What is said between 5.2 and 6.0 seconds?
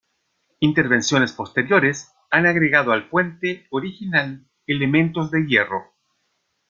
de hierro.